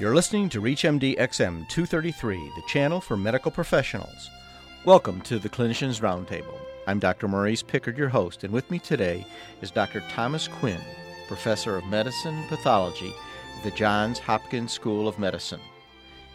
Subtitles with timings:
[0.00, 4.30] You're listening to ReachMD XM 233, the channel for medical professionals.
[4.86, 6.58] Welcome to the Clinicians Roundtable.
[6.86, 7.28] I'm Dr.
[7.28, 9.26] Maurice Pickard, your host, and with me today
[9.60, 10.02] is Dr.
[10.08, 10.80] Thomas Quinn,
[11.28, 13.12] professor of medicine and pathology
[13.58, 15.60] at the Johns Hopkins School of Medicine.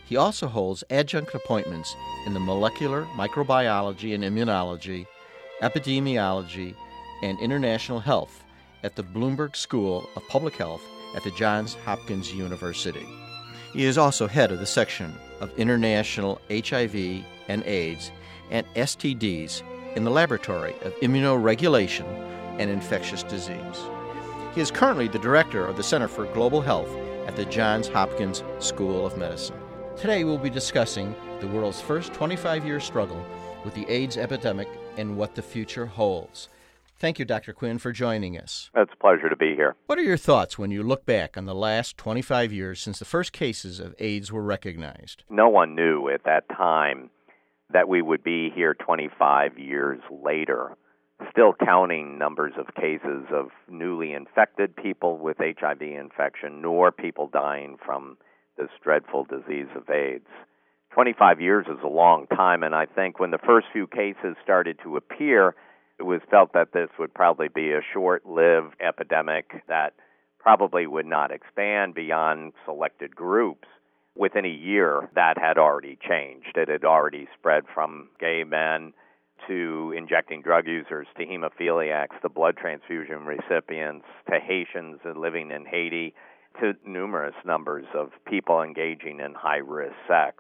[0.06, 1.96] He also holds adjunct appointments
[2.28, 5.08] in the molecular microbiology and immunology,
[5.64, 6.76] epidemiology,
[7.24, 8.44] and international health
[8.84, 10.84] at the Bloomberg School of Public Health
[11.16, 13.08] at the Johns Hopkins University.
[13.76, 18.10] He is also head of the section of international HIV and AIDS
[18.50, 19.64] and STDs
[19.98, 22.06] in the Laboratory of Immunoregulation
[22.58, 23.90] and Infectious Disease.
[24.54, 26.88] He is currently the director of the Center for Global Health
[27.28, 29.60] at the Johns Hopkins School of Medicine.
[29.98, 33.26] Today we'll be discussing the world's first 25 year struggle
[33.66, 36.48] with the AIDS epidemic and what the future holds.
[36.98, 37.52] Thank you, Dr.
[37.52, 38.70] Quinn, for joining us.
[38.74, 39.76] It's a pleasure to be here.
[39.88, 43.06] What are your thoughts when you look back on the last 25 years since the
[43.06, 45.24] first cases of AIDS were recognized?
[45.30, 47.10] No one knew at that time
[47.74, 50.78] that we would be here 25 years later,
[51.32, 57.78] still counting numbers of cases of newly infected people with HIV infection, nor people dying
[57.86, 58.18] from
[58.58, 60.30] this dreadful disease of AIDS.
[60.94, 64.80] 25 years is a long time, and I think when the first few cases started
[64.84, 65.56] to appear,
[66.00, 69.94] it was felt that this would probably be a short lived epidemic that
[70.40, 73.68] probably would not expand beyond selected groups.
[74.16, 76.56] Within a year, that had already changed.
[76.56, 78.94] It had already spread from gay men
[79.48, 86.14] to injecting drug users to hemophiliacs to blood transfusion recipients to Haitians living in Haiti
[86.62, 90.38] to numerous numbers of people engaging in high risk sex.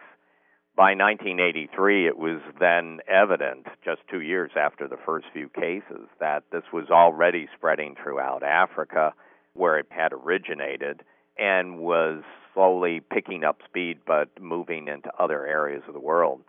[0.75, 6.43] By 1983, it was then evident, just two years after the first few cases, that
[6.51, 9.13] this was already spreading throughout Africa,
[9.53, 11.01] where it had originated,
[11.37, 12.23] and was
[12.53, 16.41] slowly picking up speed but moving into other areas of the world.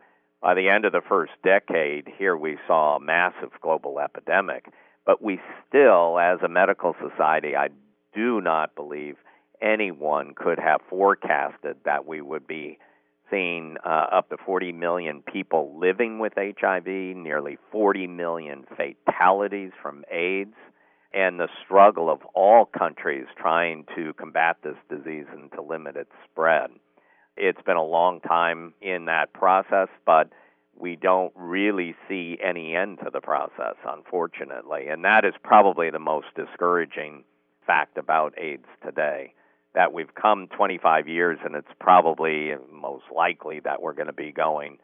[0.42, 4.66] By the end of the first decade, here we saw a massive global epidemic,
[5.04, 7.68] but we still, as a medical society, I
[8.12, 9.18] do not believe
[9.62, 12.78] anyone could have forecasted that we would be
[13.30, 20.04] seeing uh, up to 40 million people living with HIV, nearly 40 million fatalities from
[20.10, 20.54] AIDS,
[21.12, 26.10] and the struggle of all countries trying to combat this disease and to limit its
[26.30, 26.70] spread.
[27.36, 30.30] It's been a long time in that process, but
[30.78, 34.88] we don't really see any end to the process, unfortunately.
[34.88, 37.24] And that is probably the most discouraging
[37.66, 39.32] fact about AIDS today
[39.76, 44.32] that we've come 25 years, and it's probably most likely that we're going to be
[44.32, 44.78] going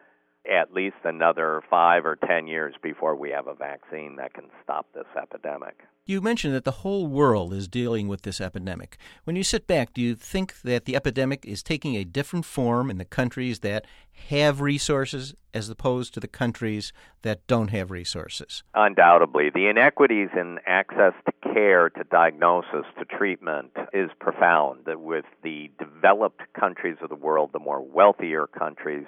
[0.51, 4.87] at least another five or ten years before we have a vaccine that can stop
[4.95, 5.81] this epidemic.
[6.05, 8.99] You mentioned that the whole world is dealing with this epidemic.
[9.23, 12.91] When you sit back, do you think that the epidemic is taking a different form
[12.91, 13.87] in the countries that
[14.29, 16.93] have resources as opposed to the countries
[17.23, 18.65] that don't have resources?
[18.75, 19.51] Undoubtedly.
[19.55, 24.87] The inequities in access to care, to diagnosis, to treatment is profound.
[24.87, 29.07] With the developed countries of the world, the more wealthier countries,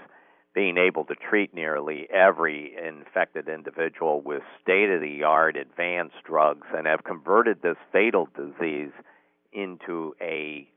[0.54, 6.66] being able to treat nearly every infected individual with state of the art advanced drugs
[6.76, 8.92] and have converted this fatal disease
[9.52, 10.68] into a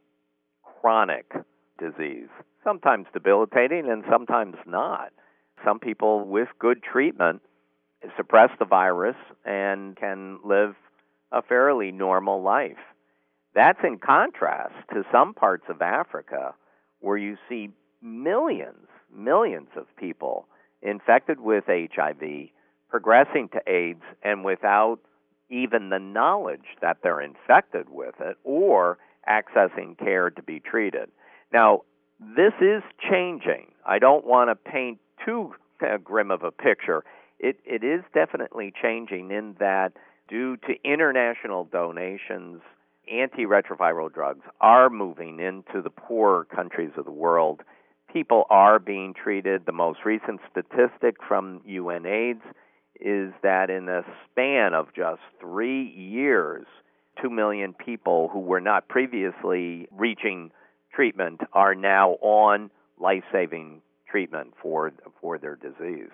[0.81, 1.31] chronic
[1.79, 2.29] disease,
[2.63, 5.11] sometimes debilitating and sometimes not.
[5.63, 7.41] Some people with good treatment
[8.15, 9.15] suppress the virus
[9.45, 10.75] and can live
[11.31, 12.77] a fairly normal life.
[13.53, 16.53] That's in contrast to some parts of Africa
[16.99, 17.69] where you see
[18.01, 18.86] millions
[19.17, 20.47] millions of people
[20.81, 22.49] infected with HIV,
[22.89, 24.99] progressing to AIDS, and without
[25.49, 31.09] even the knowledge that they're infected with it or accessing care to be treated.
[31.51, 31.81] Now,
[32.19, 33.71] this is changing.
[33.85, 35.53] I don't want to paint too
[36.03, 37.03] grim of a picture.
[37.39, 39.93] It, it is definitely changing in that,
[40.27, 42.61] due to international donations,
[43.11, 47.61] antiretroviral drugs are moving into the poorer countries of the world
[48.11, 49.65] people are being treated.
[49.65, 52.41] The most recent statistic from UNAIDS
[52.99, 56.65] is that in a span of just three years,
[57.21, 60.51] 2 million people who were not previously reaching
[60.93, 66.09] treatment are now on life saving treatment for, for their disease.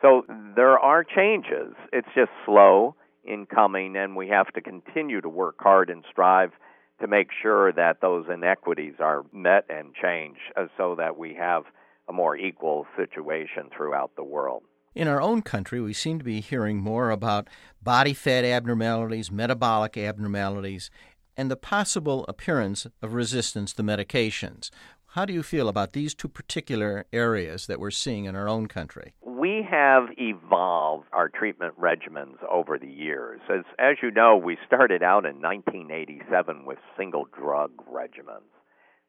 [0.00, 0.24] So
[0.54, 1.74] there are changes.
[1.92, 2.94] It's just slow
[3.24, 6.52] in coming, and we have to continue to work hard and strive
[7.00, 11.64] to make sure that those inequities are met and changed uh, so that we have
[12.08, 14.62] a more equal situation throughout the world.
[14.94, 17.48] In our own country, we seem to be hearing more about
[17.82, 20.90] body fat abnormalities, metabolic abnormalities,
[21.36, 24.70] and the possible appearance of resistance to medications.
[25.12, 28.66] How do you feel about these two particular areas that we're seeing in our own
[28.66, 29.14] country?
[29.24, 33.40] We have evolved our treatment regimens over the years.
[33.48, 38.52] As, as you know, we started out in 1987 with single drug regimens.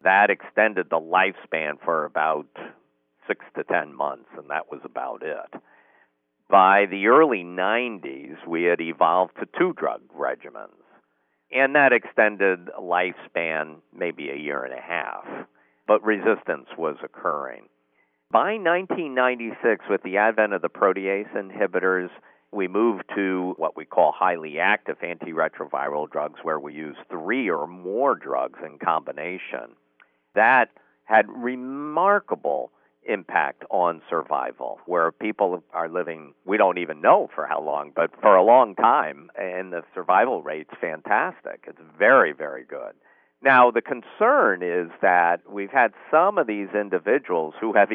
[0.02, 2.48] That extended the lifespan for about
[3.28, 5.62] six to ten months, and that was about it.
[6.50, 10.80] By the early 90s, we had evolved to two drug regimens,
[11.52, 15.26] and that extended lifespan maybe a year and a half,
[15.90, 17.64] but resistance was occurring.
[18.32, 22.10] By 1996, with the advent of the protease inhibitors,
[22.52, 27.66] we moved to what we call highly active antiretroviral drugs, where we use three or
[27.66, 29.74] more drugs in combination.
[30.36, 30.70] That
[31.06, 32.72] had remarkable
[33.08, 38.12] impact on survival, where people are living, we don't even know for how long, but
[38.22, 41.64] for a long time, and the survival rate's fantastic.
[41.66, 42.94] It's very, very good.
[43.42, 47.90] Now, the concern is that we've had some of these individuals who have,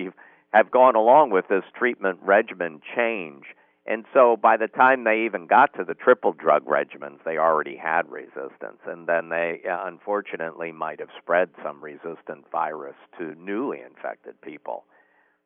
[0.52, 3.44] have gone along with this treatment regimen change
[3.86, 7.76] and so by the time they even got to the triple drug regimens, they already
[7.76, 8.80] had resistance.
[8.86, 14.84] And then they uh, unfortunately might have spread some resistant virus to newly infected people.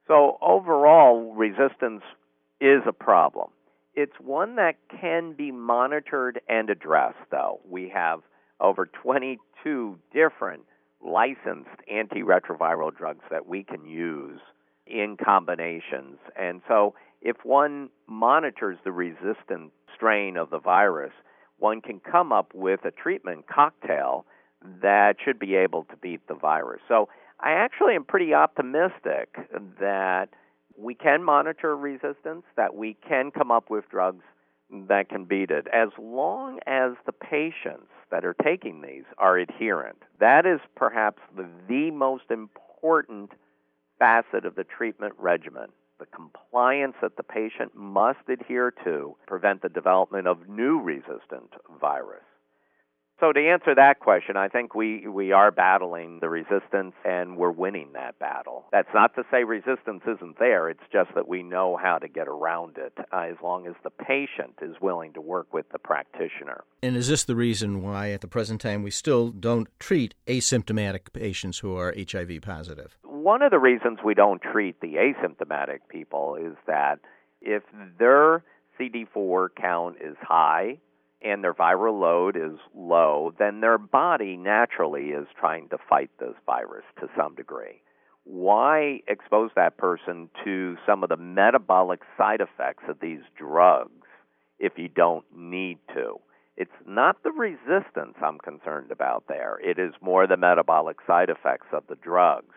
[0.07, 2.03] So overall, resistance
[2.61, 3.51] is a problem.
[3.95, 7.61] It's one that can be monitored and addressed, though.
[7.69, 8.21] We have
[8.61, 10.63] over 22 different
[11.05, 14.41] licensed antiretroviral drugs that we can use
[14.87, 16.19] in combinations.
[16.39, 21.13] And so if one monitors the resistant strain of the virus,
[21.59, 24.25] one can come up with a treatment cocktail
[24.83, 26.81] that should be able to beat the virus.
[26.89, 27.09] So
[27.41, 29.37] I actually am pretty optimistic
[29.81, 30.29] that
[30.77, 34.25] we can monitor resistance, that we can come up with drugs
[34.71, 39.99] that can beat it, as long as the patients that are taking these are adherent.
[40.21, 43.33] That is perhaps the, the most important
[43.99, 45.69] facet of the treatment regimen
[45.99, 52.23] the compliance that the patient must adhere to prevent the development of new resistant virus.
[53.21, 57.51] So to answer that question, I think we, we are battling the resistance and we're
[57.51, 58.67] winning that battle.
[58.71, 62.29] That's not to say resistance isn't there, it's just that we know how to get
[62.29, 66.63] around it uh, as long as the patient is willing to work with the practitioner.
[66.83, 71.13] And is this the reason why at the present time we still don't treat asymptomatic
[71.13, 72.97] patients who are HIV positive?
[73.29, 76.99] one of the reasons we don't treat the asymptomatic people is that
[77.43, 77.63] if
[77.99, 78.43] their
[78.81, 80.79] CD4 count is high
[81.23, 86.35] and their viral load is low, then their body naturally is trying to fight this
[86.47, 87.83] virus to some degree.
[88.25, 94.07] Why expose that person to some of the metabolic side effects of these drugs
[94.59, 96.17] if you don't need to?
[96.57, 99.59] It's not the resistance I'm concerned about there.
[99.65, 102.55] It is more the metabolic side effects of the drugs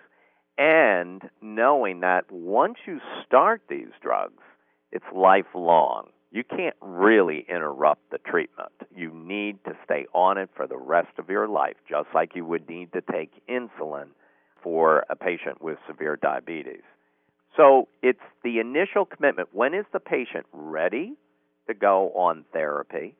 [0.58, 4.44] and knowing that once you start these drugs,
[4.92, 6.10] it's lifelong.
[6.32, 8.72] You can't really interrupt the treatment.
[8.96, 12.46] You need to stay on it for the rest of your life, just like you
[12.46, 14.08] would need to take insulin
[14.64, 16.84] for a patient with severe diabetes.
[17.58, 19.50] So it's the initial commitment.
[19.52, 21.14] When is the patient ready
[21.68, 23.16] to go on therapy?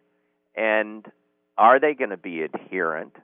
[0.56, 1.06] And
[1.58, 3.16] are they going to be adherent?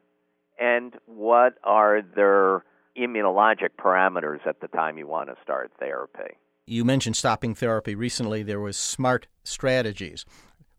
[0.60, 2.64] And what are their
[2.98, 6.36] immunologic parameters at the time you want to start therapy.
[6.70, 7.96] You mentioned stopping therapy.
[7.96, 10.26] Recently, there was SMART strategies,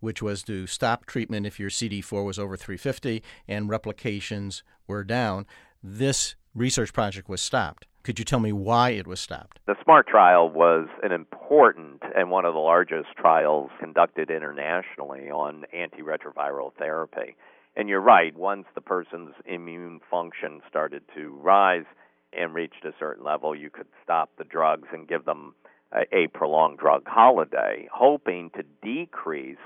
[0.01, 5.47] which was to stop treatment if your CD4 was over 350 and replications were down.
[5.83, 7.87] This research project was stopped.
[8.03, 9.61] Could you tell me why it was stopped?
[9.67, 15.65] The SMART trial was an important and one of the largest trials conducted internationally on
[15.75, 17.35] antiretroviral therapy.
[17.77, 21.87] And you're right, once the person's immune function started to rise,
[22.33, 25.55] and reached a certain level, you could stop the drugs and give them
[25.95, 29.59] a, prolonged drug holiday, hoping to decrease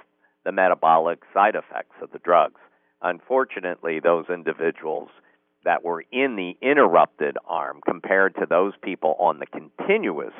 [0.45, 2.61] the metabolic side effects of the drugs.
[3.01, 5.09] Unfortunately, those individuals
[5.65, 10.35] that were in the interrupted arm compared to those people on the continuous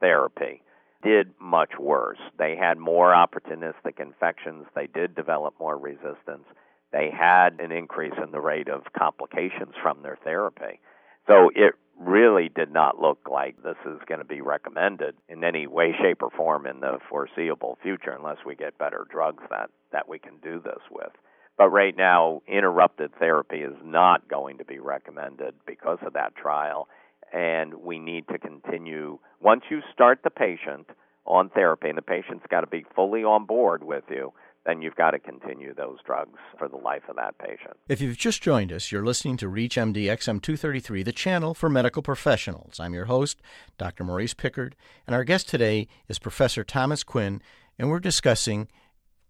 [0.00, 0.62] therapy
[1.02, 2.18] did much worse.
[2.38, 6.44] They had more opportunistic infections, they did develop more resistance,
[6.92, 10.80] they had an increase in the rate of complications from their therapy.
[11.26, 15.66] So it really did not look like this is going to be recommended in any
[15.66, 20.08] way, shape, or form in the foreseeable future unless we get better drugs that, that
[20.08, 21.12] we can do this with.
[21.58, 26.88] But right now, interrupted therapy is not going to be recommended because of that trial.
[27.32, 29.18] And we need to continue.
[29.40, 30.86] Once you start the patient
[31.24, 34.32] on therapy, and the patient's got to be fully on board with you,
[34.66, 37.76] then you've got to continue those drugs for the life of that patient.
[37.88, 42.78] If you've just joined us, you're listening to ReachMD XM233, the channel for medical professionals.
[42.78, 43.40] I'm your host,
[43.78, 44.04] Dr.
[44.04, 44.76] Maurice Pickard,
[45.06, 47.42] and our guest today is Professor Thomas Quinn,
[47.78, 48.68] and we're discussing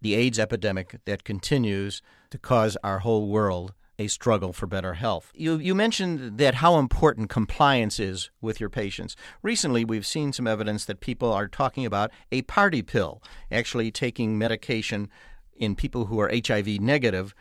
[0.01, 3.73] the AIDS epidemic that continues to cause our whole world
[4.03, 5.33] a struggle for better health.
[5.35, 9.17] You, you mentioned that how important compliance is with your patients.
[9.43, 14.37] Recently, we've seen some evidence that people are talking about a party pill, actually taking
[14.37, 15.09] medication
[15.57, 17.35] in people who are HIV negative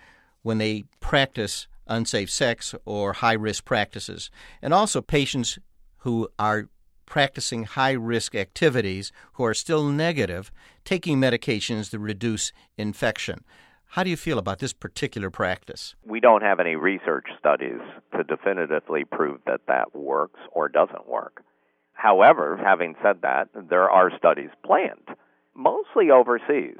[0.43, 4.29] when they practice unsafe sex or high risk practices,
[4.61, 5.57] and also patients
[5.97, 6.69] who are
[7.05, 10.51] practicing high risk activities who are still negative
[10.85, 13.43] taking medications to reduce infection.
[13.91, 15.95] How do you feel about this particular practice?
[16.05, 17.81] We don't have any research studies
[18.15, 21.43] to definitively prove that that works or doesn't work.
[21.91, 25.09] However, having said that, there are studies planned,
[25.53, 26.77] mostly overseas,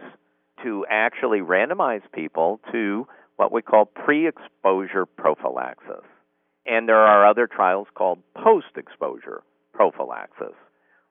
[0.63, 6.05] to actually randomize people to what we call pre exposure prophylaxis.
[6.65, 10.55] And there are other trials called post exposure prophylaxis,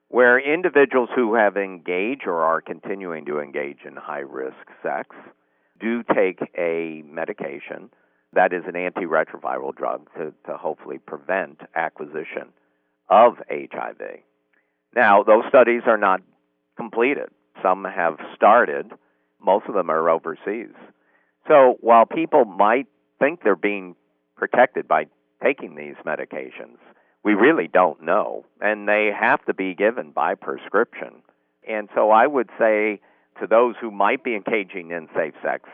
[0.07, 5.15] where individuals who have engaged or are continuing to engage in high risk sex
[5.81, 7.89] do take a medication
[8.33, 12.53] that is an antiretroviral drug to, to hopefully prevent acquisition
[13.09, 14.19] of HIV.
[14.95, 16.21] Now, those studies are not
[16.77, 17.29] completed.
[17.61, 18.91] Some have started,
[19.43, 20.73] most of them are overseas.
[21.47, 22.87] So while people might
[23.19, 23.95] think they're being
[24.37, 25.07] protected by
[25.43, 26.77] taking these medications,
[27.23, 28.45] we really don't know.
[28.61, 31.23] And they have to be given by prescription.
[31.67, 33.01] And so I would say
[33.39, 35.69] to those who might be engaging in safe sex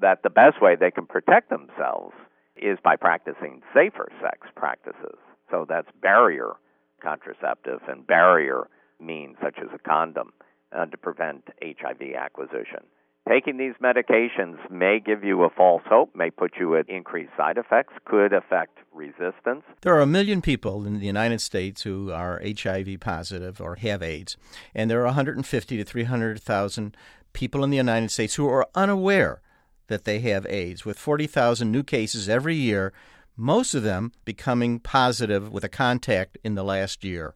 [0.00, 2.14] that the best way they can protect themselves
[2.56, 5.18] is by practicing safer sex practices.
[5.50, 6.54] So that's barrier
[7.02, 8.68] contraceptive and barrier
[9.00, 10.32] means such as a condom
[10.72, 12.84] uh, to prevent HIV acquisition.
[13.28, 17.56] Taking these medications may give you a false hope, may put you at increased side
[17.56, 19.62] effects, could affect resistance.
[19.82, 24.02] There are a million people in the United States who are HIV positive or have
[24.02, 24.36] AIDS,
[24.74, 26.96] and there are 150 to 300,000
[27.32, 29.40] people in the United States who are unaware
[29.86, 32.92] that they have AIDS, with 40,000 new cases every year,
[33.36, 37.34] most of them becoming positive with a contact in the last year.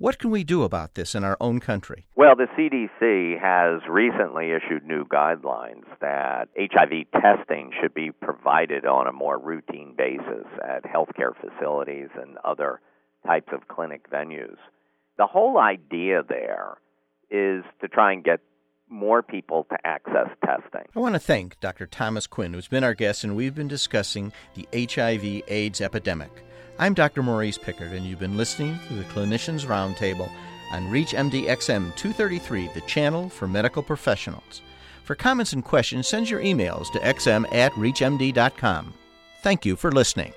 [0.00, 2.06] What can we do about this in our own country?
[2.14, 9.08] Well, the CDC has recently issued new guidelines that HIV testing should be provided on
[9.08, 12.80] a more routine basis at healthcare facilities and other
[13.26, 14.56] types of clinic venues.
[15.16, 16.78] The whole idea there
[17.28, 18.38] is to try and get
[18.88, 20.86] more people to access testing.
[20.94, 21.86] I want to thank Dr.
[21.86, 26.44] Thomas Quinn, who's been our guest, and we've been discussing the HIV AIDS epidemic.
[26.80, 27.24] I'm Dr.
[27.24, 30.30] Maurice Pickard, and you've been listening to the Clinicians Roundtable
[30.70, 34.62] on ReachMD XM 233, the channel for medical professionals.
[35.02, 38.94] For comments and questions, send your emails to xm at reachmd.com.
[39.42, 40.32] Thank you for listening.